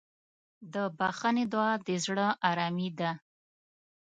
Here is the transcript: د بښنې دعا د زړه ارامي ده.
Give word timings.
د 0.73 0.75
بښنې 0.97 1.45
دعا 1.53 1.73
د 1.87 1.89
زړه 2.05 2.27
ارامي 2.49 2.89
ده. 2.99 3.11